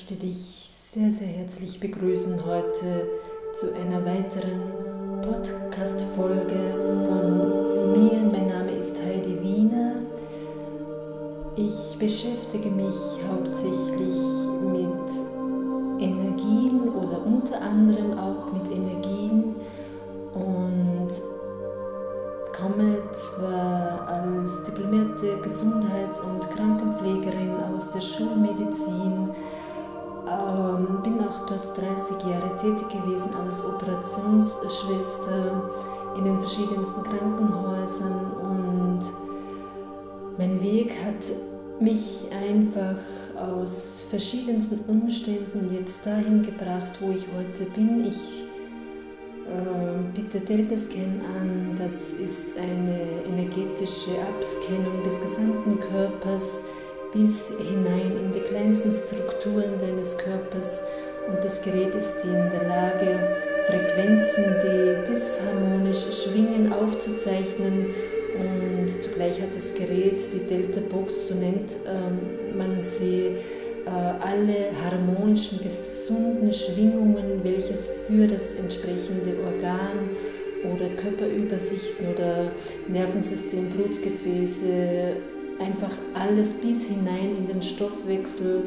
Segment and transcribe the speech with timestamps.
[0.00, 3.06] möchte dich sehr, sehr herzlich begrüßen heute
[3.52, 4.62] zu einer weiteren
[5.20, 6.56] Podcast-Folge
[7.06, 8.18] von mir.
[8.32, 9.96] Mein Name ist Heidi Wiener.
[11.54, 12.96] Ich beschäftige mich
[13.30, 14.16] hauptsächlich
[14.72, 19.54] mit Energien oder unter anderem auch mit Energien
[20.32, 21.10] und
[22.58, 29.19] komme zwar als diplomierte Gesundheits- und Krankenpflegerin aus der Schulmedizin,
[31.50, 35.70] dort 30 Jahre tätig gewesen als Operationsschwester
[36.16, 38.32] in den verschiedensten Krankenhäusern.
[38.40, 39.00] Und
[40.38, 41.32] mein Weg hat
[41.80, 42.98] mich einfach
[43.36, 48.06] aus verschiedensten Umständen jetzt dahin gebracht, wo ich heute bin.
[48.06, 48.46] Ich
[49.46, 56.64] äh, bitte Delta-Scan an, das ist eine energetische Abscannung des gesamten Körpers
[57.12, 60.84] bis hinein in die kleinsten Strukturen deines Körpers
[61.30, 63.18] und das Gerät ist in der Lage,
[63.66, 67.86] Frequenzen, die disharmonisch schwingen, aufzuzeichnen.
[68.38, 73.36] Und zugleich hat das Gerät die Delta Box, so nennt ähm, man sie,
[73.86, 80.10] äh, alle harmonischen, gesunden Schwingungen, welches für das entsprechende Organ
[80.64, 82.50] oder Körperübersichten oder
[82.88, 85.16] Nervensystem, Blutgefäße,
[85.58, 88.64] einfach alles bis hinein in den Stoffwechsel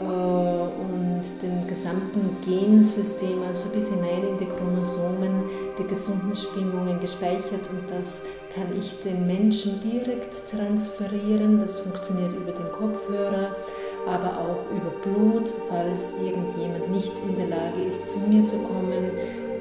[0.00, 5.44] und den gesamten Gensystem, also bis hinein in die Chromosomen,
[5.78, 8.22] die gesunden Schwingungen gespeichert und das
[8.54, 11.58] kann ich den Menschen direkt transferieren.
[11.60, 13.56] Das funktioniert über den Kopfhörer,
[14.06, 19.10] aber auch über Blut, falls irgendjemand nicht in der Lage ist, zu mir zu kommen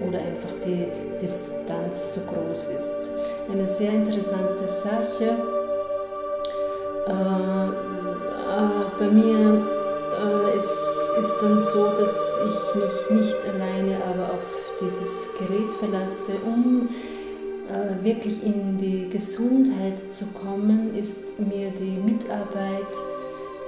[0.08, 0.88] oder einfach die
[1.22, 3.12] Distanz so groß ist.
[3.52, 5.38] Eine sehr interessante Sache.
[7.08, 7.68] Äh,
[8.52, 9.81] äh, bei mir äh,
[11.22, 14.44] es ist dann so, dass ich mich nicht alleine aber auf
[14.82, 16.90] dieses Gerät verlasse, um
[17.70, 22.92] äh, wirklich in die Gesundheit zu kommen, ist mir die Mitarbeit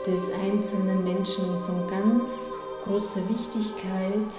[0.08, 2.50] des einzelnen Menschen von ganz
[2.86, 4.34] großer Wichtigkeit.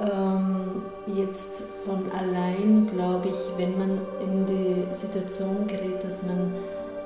[0.00, 0.82] Ähm,
[1.16, 6.52] jetzt von allein, glaube ich, wenn man in die Situation gerät, dass man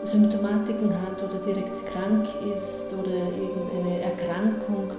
[0.03, 4.91] Symptomatiken hat oder direkt krank ist oder irgendeine Erkrankung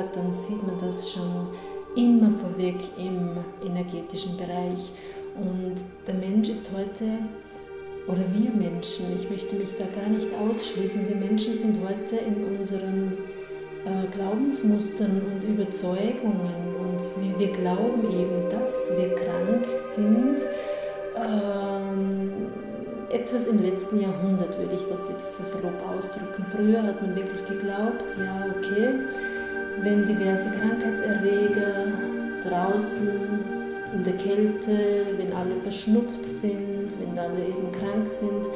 [0.00, 1.48] hat, dann sieht man das schon
[1.96, 4.92] immer vorweg im energetischen Bereich.
[5.36, 7.04] Und der Mensch ist heute,
[8.06, 12.58] oder wir Menschen, ich möchte mich da gar nicht ausschließen, wir Menschen sind heute in
[12.58, 13.18] unseren
[13.84, 20.42] äh, Glaubensmustern und Überzeugungen und wie wir glauben eben, dass wir krank sind,
[21.16, 22.32] ähm,
[23.10, 26.44] etwas im letzten Jahrhundert würde ich das jetzt so salopp ausdrücken.
[26.46, 28.88] Früher hat man wirklich geglaubt, ja, okay,
[29.82, 31.86] wenn diverse Krankheitserreger
[32.42, 33.08] draußen
[33.94, 38.46] in der Kälte, wenn alle verschnupft sind, wenn alle eben krank sind,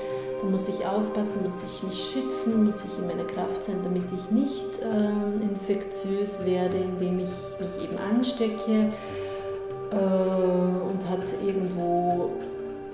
[0.40, 4.04] dann muss ich aufpassen, muss ich mich schützen, muss ich in meiner Kraft sein, damit
[4.14, 8.92] ich nicht äh, infektiös werde, indem ich mich eben anstecke
[9.90, 12.30] äh, und hat irgendwo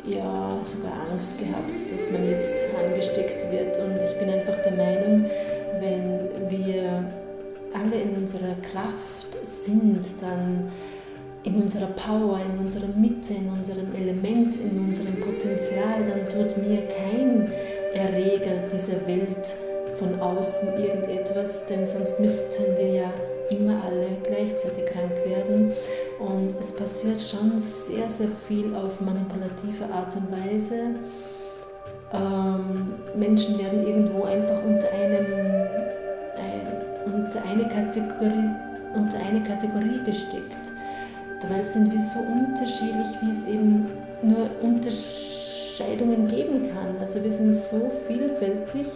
[0.04, 3.78] ja sogar Angst gehabt, dass man jetzt angesteckt wird.
[3.78, 5.24] Und ich bin einfach der Meinung,
[5.80, 7.04] wenn wir
[7.72, 10.70] alle in unserer Kraft sind, dann
[11.42, 16.82] in unserer Power, in unserer Mitte, in unserem Element, in unserem Potenzial, dann tut mir
[16.86, 17.50] kein
[17.94, 19.54] Erreger dieser Welt
[19.98, 23.12] von außen irgendetwas, denn sonst müssten wir ja
[23.50, 25.72] immer alle gleichzeitig krank werden.
[26.18, 30.94] Und es passiert schon sehr, sehr viel auf manipulative Art und Weise.
[32.12, 35.99] Ähm, Menschen werden irgendwo einfach unter einem ein,
[37.30, 38.50] unter eine Kategorie
[38.94, 40.72] unter eine Kategorie gesteckt.
[41.40, 43.86] Dabei sind wir so unterschiedlich, wie es eben
[44.22, 46.96] nur Unterscheidungen geben kann.
[46.98, 48.86] Also wir sind so vielfältig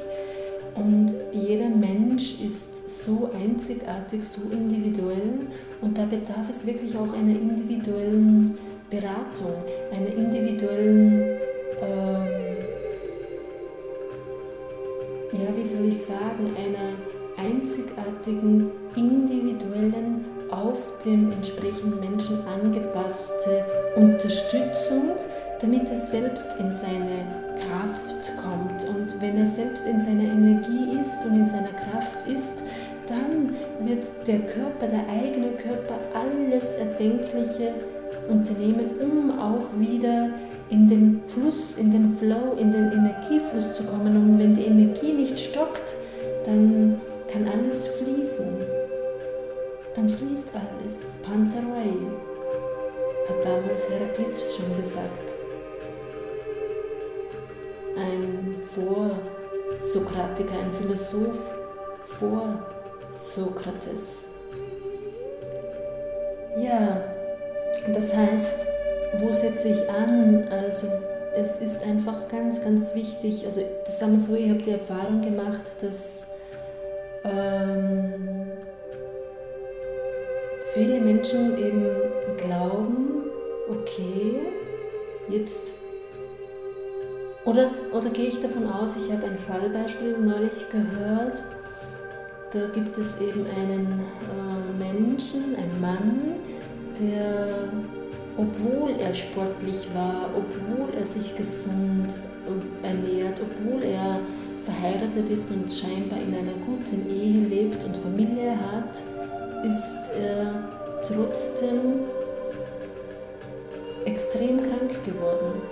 [0.74, 5.46] und jeder Mensch ist so einzigartig, so individuell
[5.80, 8.54] und da bedarf es wirklich auch einer individuellen
[8.90, 9.54] Beratung,
[9.92, 11.38] einer individuellen,
[11.80, 12.26] ähm,
[15.32, 16.94] ja, wie soll ich sagen, einer
[17.44, 23.64] einzigartigen, individuellen, auf dem entsprechenden Menschen angepasste
[23.96, 25.16] Unterstützung,
[25.60, 27.24] damit er selbst in seine
[27.58, 28.84] Kraft kommt.
[28.88, 32.62] Und wenn er selbst in seiner Energie ist und in seiner Kraft ist,
[33.08, 33.54] dann
[33.86, 37.72] wird der Körper, der eigene Körper, alles Erdenkliche
[38.28, 40.30] unternehmen, um auch wieder
[40.70, 44.16] in den Fluss, in den Flow, in den Energiefluss zu kommen.
[44.16, 45.94] Und wenn die Energie nicht stockt,
[46.46, 47.00] dann
[47.34, 48.46] kann alles fließen.
[49.96, 51.14] Dann fließt alles.
[51.22, 51.90] Panzerei,
[53.28, 55.34] hat damals Heraklit schon gesagt.
[57.96, 61.50] Ein Vor-Sokratiker, ein Philosoph
[62.06, 62.62] vor
[63.12, 64.24] Sokrates.
[66.56, 67.02] Ja,
[67.92, 68.58] das heißt,
[69.20, 70.46] wo setze ich an?
[70.50, 70.86] Also
[71.34, 73.44] es ist einfach ganz, ganz wichtig.
[73.44, 76.26] Also das sagen wir so, ich habe die Erfahrung gemacht, dass
[77.24, 78.14] ähm,
[80.74, 81.86] viele Menschen eben
[82.38, 83.24] glauben,
[83.68, 84.40] okay,
[85.28, 85.74] jetzt
[87.44, 91.42] oder, oder gehe ich davon aus, ich habe ein Fallbeispiel neulich gehört,
[92.52, 94.00] da gibt es eben einen
[94.30, 96.20] äh, Menschen, einen Mann,
[96.98, 97.68] der,
[98.38, 102.16] obwohl er sportlich war, obwohl er sich gesund
[102.82, 104.20] ernährt, obwohl er
[104.64, 109.02] verheiratet ist und scheinbar in einer guten Ehe lebt und Familie hat,
[109.64, 110.52] ist er
[111.06, 112.00] trotzdem
[114.04, 115.62] extrem krank geworden.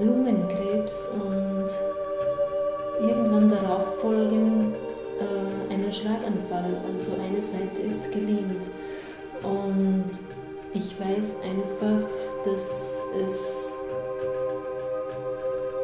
[0.00, 1.68] Lungenkrebs und
[3.06, 4.74] irgendwann darauf folgen
[5.20, 8.68] äh, einen Schlaganfall, also eine Seite ist gelähmt.
[9.42, 10.06] Und
[10.74, 12.08] ich weiß einfach,
[12.44, 13.61] dass es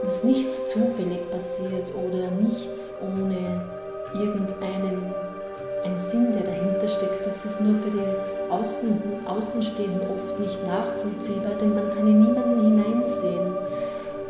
[0.09, 3.61] dass nichts zufällig passiert oder nichts ohne
[4.15, 5.13] irgendeinen
[5.85, 7.27] einen Sinn, der dahinter steckt.
[7.27, 12.65] Das ist nur für die Außen, Außenstehenden oft nicht nachvollziehbar, denn man kann in niemanden
[12.65, 13.53] hineinsehen.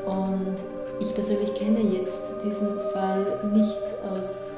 [0.04, 0.56] Und
[0.98, 4.50] ich persönlich kenne jetzt diesen Fall nicht aus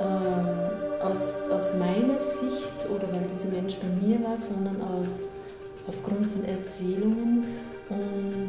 [0.00, 5.34] ähm, aus, aus meiner Sicht oder wenn dieser Mensch bei mir war, sondern aus,
[5.86, 7.44] aufgrund von Erzählungen.
[7.88, 8.48] Und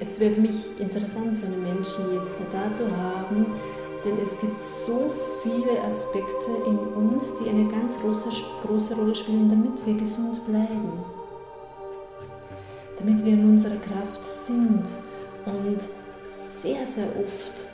[0.00, 3.46] es wäre für mich interessant, so einen Menschen jetzt da zu haben,
[4.04, 5.10] denn es gibt so
[5.42, 8.30] viele Aspekte in uns, die eine ganz große,
[8.66, 11.04] große Rolle spielen, damit wir gesund bleiben.
[12.98, 14.84] Damit wir in unserer Kraft sind.
[15.44, 15.78] Und
[16.32, 17.68] sehr, sehr oft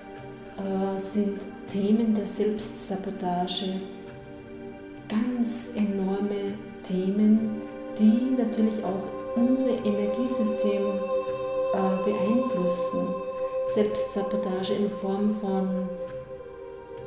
[0.58, 3.80] äh, sind Themen der Selbstsabotage
[5.08, 7.62] ganz enorme Themen,
[7.98, 10.82] die natürlich auch unser Energiesystem
[11.78, 13.08] äh, beeinflussen.
[13.74, 15.88] Selbstsabotage in Form von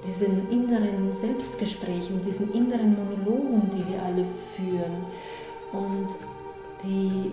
[0.07, 4.25] diesen inneren Selbstgesprächen, diesen inneren Monologen, die wir alle
[4.56, 5.06] führen
[5.73, 6.09] und
[6.83, 7.31] die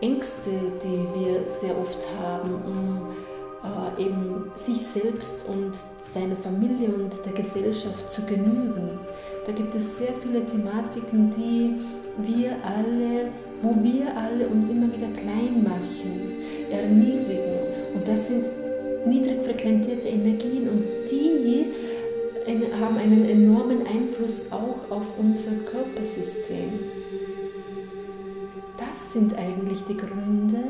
[0.00, 0.50] Ängste,
[0.82, 3.16] die wir sehr oft haben, um
[3.64, 8.98] äh, eben sich selbst und seiner Familie und der Gesellschaft zu genügen.
[9.46, 11.80] Da gibt es sehr viele Thematiken, die
[12.18, 13.28] wir alle,
[13.62, 16.15] wo wir alle uns immer wieder klein machen,
[16.86, 17.58] erniedrigen.
[17.94, 18.46] Und das sind
[19.06, 21.26] niedrig frequentierte Energien und die
[22.80, 26.70] haben einen enormen Einfluss auch auf unser Körpersystem.
[28.78, 30.62] Das sind eigentlich die Gründe,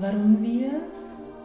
[0.00, 0.70] warum wir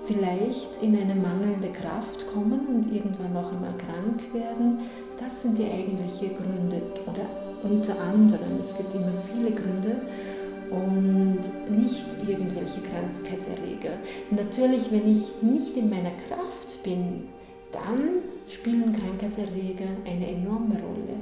[0.05, 4.79] vielleicht in eine mangelnde Kraft kommen und irgendwann noch einmal krank werden.
[5.19, 7.25] Das sind die eigentlichen Gründe oder
[7.63, 8.59] unter anderem.
[8.61, 10.01] Es gibt immer viele Gründe
[12.63, 13.97] irgendwelche Krankheitserreger.
[14.31, 17.27] Natürlich, wenn ich nicht in meiner Kraft bin,
[17.71, 21.17] dann spielen Krankheitserreger eine enorme Rolle.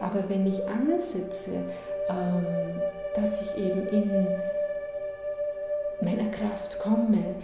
[0.00, 1.62] Aber wenn ich ansetze,
[2.08, 2.46] ähm,
[3.14, 4.26] dass ich eben in
[6.02, 7.36] meiner Kraft komme,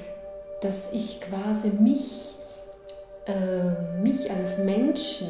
[0.61, 2.35] dass ich quasi mich,
[3.26, 5.28] äh, mich als Menschen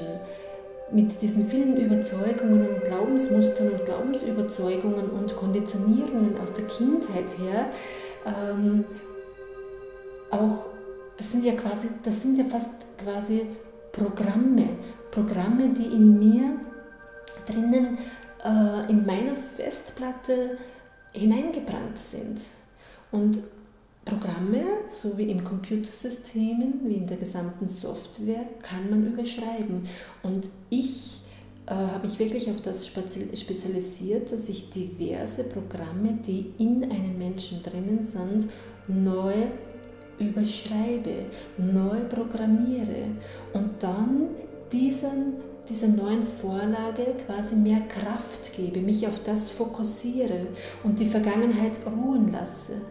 [0.92, 7.66] mit diesen vielen Überzeugungen und Glaubensmustern und Glaubensüberzeugungen und Konditionierungen aus der Kindheit her
[8.26, 8.84] ähm,
[10.30, 10.66] auch,
[11.16, 13.46] das sind ja quasi, das sind ja fast quasi
[13.92, 14.68] Programme,
[15.10, 16.60] Programme, die in mir
[17.46, 17.98] drinnen
[18.44, 20.58] äh, in meiner Festplatte
[21.12, 22.40] hineingebrannt sind.
[23.10, 23.42] Und
[24.04, 29.88] Programme, so wie in Computersystemen, wie in der gesamten Software, kann man überschreiben.
[30.22, 31.20] Und ich
[31.70, 37.62] äh, habe mich wirklich auf das spezialisiert, dass ich diverse Programme, die in einem Menschen
[37.62, 38.48] drinnen sind,
[38.88, 39.34] neu
[40.18, 43.12] überschreibe, neu programmiere
[43.52, 44.30] und dann
[44.72, 45.34] diesen,
[45.68, 50.48] dieser neuen Vorlage quasi mehr Kraft gebe, mich auf das fokussiere
[50.82, 52.82] und die Vergangenheit ruhen lasse.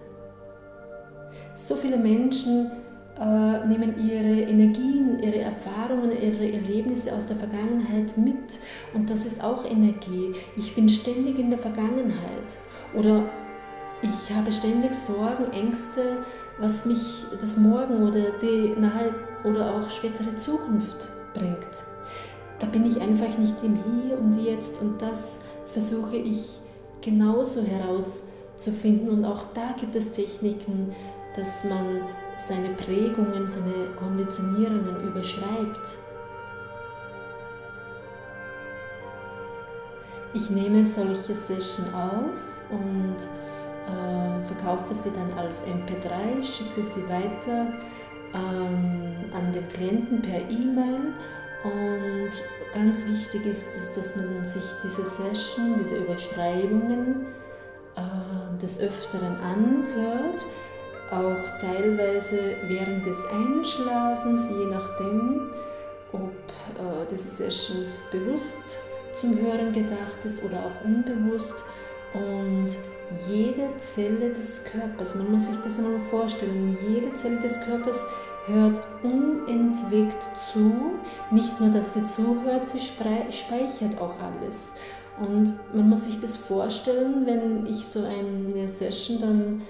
[1.55, 2.71] So viele Menschen
[3.19, 4.98] äh, nehmen ihre Energien,
[5.29, 8.59] ihre Erfahrungen, ihre Erlebnisse aus der Vergangenheit mit.
[8.93, 10.33] Und das ist auch Energie.
[10.55, 12.57] Ich bin ständig in der Vergangenheit.
[12.95, 13.23] Oder
[14.01, 16.25] ich habe ständig Sorgen, Ängste,
[16.59, 21.67] was mich das Morgen oder die nahe oder auch spätere Zukunft bringt.
[22.59, 26.57] Da bin ich einfach nicht im Hier und Jetzt und das versuche ich
[27.01, 29.09] genauso herauszufinden.
[29.09, 30.93] Und auch da gibt es Techniken,
[31.35, 32.01] dass man
[32.47, 35.97] seine Prägungen, seine Konditionierungen überschreibt.
[40.33, 43.17] Ich nehme solche Session auf und
[43.87, 47.73] äh, verkaufe sie dann als MP3, schicke sie weiter
[48.33, 51.13] ähm, an den Klienten per E-Mail
[51.63, 52.31] und
[52.73, 57.27] ganz wichtig ist es, dass man sich diese Session, diese Überschreibungen
[57.95, 60.45] äh, des Öfteren anhört,
[61.11, 65.49] auch teilweise während des Einschlafens, je nachdem,
[66.11, 66.31] ob
[66.77, 68.79] äh, diese Session bewusst
[69.13, 71.55] zum Hören gedacht ist oder auch unbewusst.
[72.13, 72.69] Und
[73.27, 78.05] jede Zelle des Körpers, man muss sich das einmal vorstellen, jede Zelle des Körpers
[78.47, 80.17] hört unentwegt
[80.51, 80.73] zu.
[81.31, 84.73] Nicht nur, dass sie zuhört, sie speichert auch alles.
[85.19, 89.61] Und man muss sich das vorstellen, wenn ich so eine Session dann,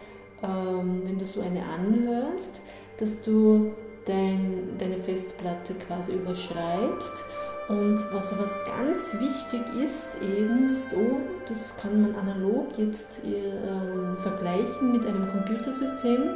[0.43, 2.61] ähm, wenn du so eine anhörst,
[2.97, 3.73] dass du
[4.05, 7.25] dein, deine Festplatte quasi überschreibst
[7.69, 14.91] und was, was ganz wichtig ist, eben so, das kann man analog jetzt äh, vergleichen
[14.91, 16.35] mit einem Computersystem,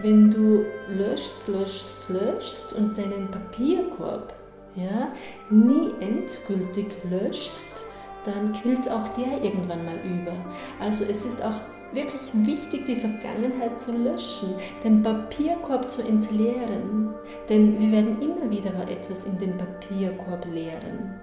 [0.00, 4.34] wenn du löschst, löschst, löschst und deinen Papierkorb
[4.74, 5.12] ja,
[5.50, 7.86] nie endgültig löschst,
[8.24, 10.34] dann quillt auch der irgendwann mal über.
[10.80, 11.60] Also es ist auch
[11.92, 17.14] wirklich wichtig, die Vergangenheit zu löschen, den Papierkorb zu entleeren.
[17.48, 21.20] Denn wir werden immer wieder etwas in den Papierkorb leeren.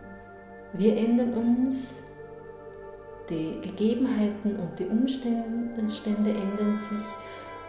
[0.73, 1.95] Wir ändern uns,
[3.29, 7.05] die Gegebenheiten und die Umstände ändern sich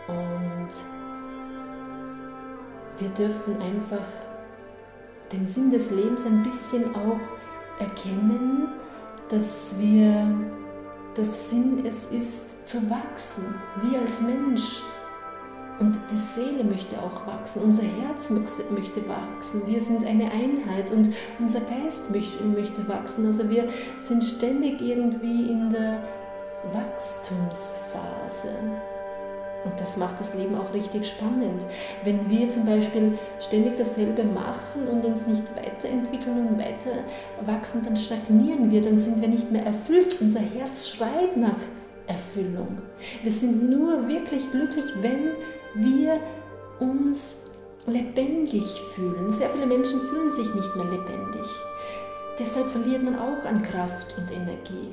[0.08, 0.68] und
[2.98, 4.06] wir dürfen einfach
[5.32, 7.20] den Sinn des Lebens ein bisschen auch
[7.78, 8.68] erkennen,
[9.28, 10.34] dass wir
[11.14, 14.82] das Sinn es ist, zu wachsen, wir als Mensch.
[15.80, 21.10] Und die Seele möchte auch wachsen, unser Herz möchte wachsen, wir sind eine Einheit und
[21.38, 23.24] unser Geist möchte wachsen.
[23.24, 23.66] Also wir
[23.98, 26.02] sind ständig irgendwie in der
[26.74, 28.50] Wachstumsphase.
[29.64, 31.64] Und das macht das Leben auch richtig spannend.
[32.04, 36.90] Wenn wir zum Beispiel ständig dasselbe machen und uns nicht weiterentwickeln und weiter
[37.44, 40.20] wachsen, dann stagnieren wir, dann sind wir nicht mehr erfüllt.
[40.20, 41.58] Unser Herz schreit nach
[42.06, 42.78] Erfüllung.
[43.22, 45.32] Wir sind nur wirklich glücklich, wenn
[45.74, 46.20] wir
[46.80, 47.36] uns
[47.86, 48.64] lebendig
[48.94, 49.30] fühlen.
[49.30, 51.46] Sehr viele Menschen fühlen sich nicht mehr lebendig.
[52.38, 54.88] Deshalb verliert man auch an Kraft und Energie.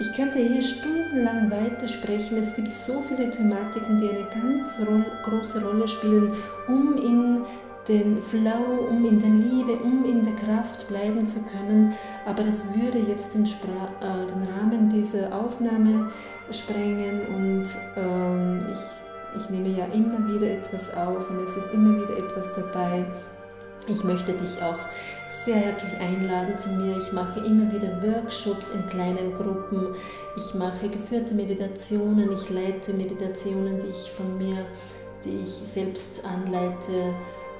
[0.00, 2.38] Ich könnte hier stundenlang weitersprechen.
[2.38, 4.76] Es gibt so viele Thematiken, die eine ganz
[5.24, 6.34] große Rolle spielen,
[6.68, 7.44] um in
[7.88, 11.94] den Flow, um in der Liebe, um in der Kraft bleiben zu können.
[12.26, 16.12] Aber das würde jetzt den, Spra äh, den Rahmen dieser Aufnahme
[16.52, 21.96] sprengen und ähm, ich, ich nehme ja immer wieder etwas auf und es ist immer
[21.96, 23.04] wieder etwas dabei.
[23.90, 24.78] Ich möchte dich auch
[25.28, 26.98] sehr herzlich einladen zu mir.
[26.98, 29.94] Ich mache immer wieder Workshops in kleinen Gruppen.
[30.36, 32.30] Ich mache geführte Meditationen.
[32.32, 34.66] Ich leite Meditationen, die ich von mir,
[35.24, 37.14] die ich selbst anleite,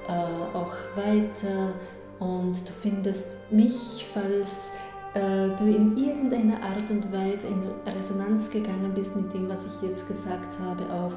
[0.07, 1.73] äh, auch weiter.
[2.19, 4.71] Und du findest mich, falls
[5.15, 9.87] äh, du in irgendeiner Art und Weise in Resonanz gegangen bist mit dem, was ich
[9.87, 11.13] jetzt gesagt habe, auf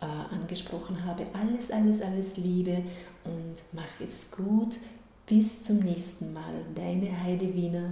[0.01, 1.27] äh, angesprochen habe.
[1.34, 2.84] Alles, alles, alles Liebe
[3.24, 4.77] und mach es gut.
[5.27, 6.65] Bis zum nächsten Mal.
[6.75, 7.91] Deine Heide Wiener.